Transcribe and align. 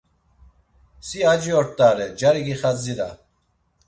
Si 1.07 1.19
aci 1.31 1.51
ort̆are, 1.59 2.03
cari 2.19 2.41
gixadzira. 2.47 3.09